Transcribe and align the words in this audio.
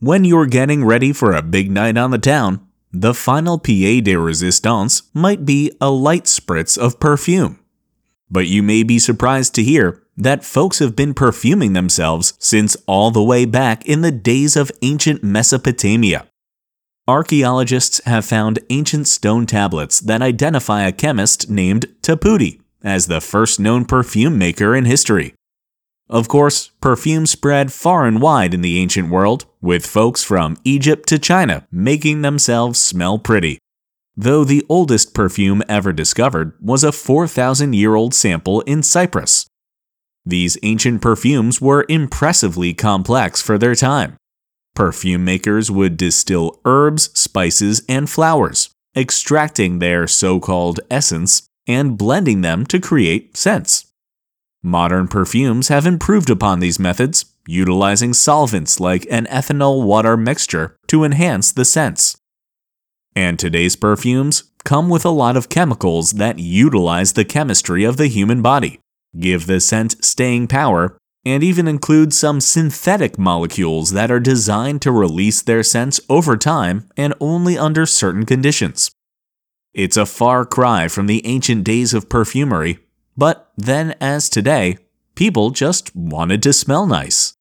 When 0.00 0.24
you're 0.24 0.46
getting 0.46 0.84
ready 0.84 1.12
for 1.12 1.32
a 1.32 1.42
big 1.42 1.72
night 1.72 1.98
on 1.98 2.12
the 2.12 2.18
town, 2.18 2.64
the 2.92 3.12
final 3.12 3.58
pied 3.58 4.04
de 4.04 4.14
resistance 4.14 5.02
might 5.12 5.44
be 5.44 5.72
a 5.80 5.90
light 5.90 6.26
spritz 6.26 6.78
of 6.78 7.00
perfume. 7.00 7.58
But 8.30 8.46
you 8.46 8.62
may 8.62 8.84
be 8.84 9.00
surprised 9.00 9.56
to 9.56 9.64
hear 9.64 10.04
that 10.16 10.44
folks 10.44 10.78
have 10.78 10.94
been 10.94 11.14
perfuming 11.14 11.72
themselves 11.72 12.34
since 12.38 12.76
all 12.86 13.10
the 13.10 13.22
way 13.24 13.44
back 13.44 13.84
in 13.86 14.02
the 14.02 14.12
days 14.12 14.54
of 14.54 14.70
ancient 14.82 15.24
Mesopotamia. 15.24 16.28
Archaeologists 17.08 18.00
have 18.04 18.24
found 18.24 18.60
ancient 18.70 19.08
stone 19.08 19.46
tablets 19.46 19.98
that 19.98 20.22
identify 20.22 20.82
a 20.82 20.92
chemist 20.92 21.50
named 21.50 21.86
Taputi 22.02 22.60
as 22.84 23.08
the 23.08 23.20
first 23.20 23.58
known 23.58 23.84
perfume 23.84 24.38
maker 24.38 24.76
in 24.76 24.84
history. 24.84 25.34
Of 26.10 26.26
course, 26.26 26.70
perfume 26.80 27.26
spread 27.26 27.72
far 27.72 28.06
and 28.06 28.20
wide 28.20 28.54
in 28.54 28.62
the 28.62 28.78
ancient 28.78 29.10
world, 29.10 29.44
with 29.60 29.86
folks 29.86 30.24
from 30.24 30.56
Egypt 30.64 31.06
to 31.08 31.18
China 31.18 31.66
making 31.70 32.22
themselves 32.22 32.80
smell 32.80 33.18
pretty. 33.18 33.58
Though 34.16 34.42
the 34.42 34.64
oldest 34.68 35.14
perfume 35.14 35.62
ever 35.68 35.92
discovered 35.92 36.54
was 36.60 36.82
a 36.82 36.92
4,000 36.92 37.74
year 37.74 37.94
old 37.94 38.14
sample 38.14 38.62
in 38.62 38.82
Cyprus. 38.82 39.46
These 40.24 40.58
ancient 40.62 41.02
perfumes 41.02 41.60
were 41.60 41.86
impressively 41.88 42.74
complex 42.74 43.40
for 43.40 43.58
their 43.58 43.74
time. 43.74 44.16
Perfume 44.74 45.24
makers 45.24 45.70
would 45.70 45.96
distill 45.96 46.60
herbs, 46.64 47.10
spices, 47.18 47.82
and 47.88 48.08
flowers, 48.08 48.70
extracting 48.96 49.78
their 49.78 50.06
so 50.06 50.40
called 50.40 50.80
essence 50.90 51.42
and 51.66 51.98
blending 51.98 52.40
them 52.40 52.64
to 52.66 52.80
create 52.80 53.36
scents. 53.36 53.87
Modern 54.62 55.06
perfumes 55.06 55.68
have 55.68 55.86
improved 55.86 56.28
upon 56.28 56.58
these 56.58 56.80
methods, 56.80 57.26
utilizing 57.46 58.12
solvents 58.12 58.80
like 58.80 59.06
an 59.10 59.26
ethanol 59.26 59.84
water 59.84 60.16
mixture 60.16 60.76
to 60.88 61.04
enhance 61.04 61.52
the 61.52 61.64
scents. 61.64 62.16
And 63.14 63.38
today's 63.38 63.76
perfumes 63.76 64.50
come 64.64 64.88
with 64.88 65.04
a 65.04 65.10
lot 65.10 65.36
of 65.36 65.48
chemicals 65.48 66.12
that 66.12 66.40
utilize 66.40 67.12
the 67.12 67.24
chemistry 67.24 67.84
of 67.84 67.96
the 67.96 68.08
human 68.08 68.42
body, 68.42 68.80
give 69.18 69.46
the 69.46 69.60
scent 69.60 70.04
staying 70.04 70.48
power, 70.48 70.98
and 71.24 71.44
even 71.44 71.68
include 71.68 72.12
some 72.12 72.40
synthetic 72.40 73.18
molecules 73.18 73.92
that 73.92 74.10
are 74.10 74.20
designed 74.20 74.82
to 74.82 74.90
release 74.90 75.40
their 75.40 75.62
scents 75.62 76.00
over 76.08 76.36
time 76.36 76.88
and 76.96 77.14
only 77.20 77.56
under 77.56 77.86
certain 77.86 78.26
conditions. 78.26 78.90
It's 79.72 79.96
a 79.96 80.06
far 80.06 80.44
cry 80.44 80.88
from 80.88 81.06
the 81.06 81.24
ancient 81.26 81.64
days 81.64 81.94
of 81.94 82.08
perfumery, 82.08 82.78
but 83.18 83.50
then 83.56 83.96
as 84.00 84.30
today, 84.30 84.78
people 85.16 85.50
just 85.50 85.94
wanted 85.94 86.40
to 86.44 86.52
smell 86.52 86.86
nice. 86.86 87.34